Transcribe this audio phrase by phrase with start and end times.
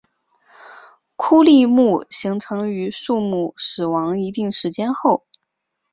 [1.15, 5.27] 枯立木形成于树木死亡一定时间后。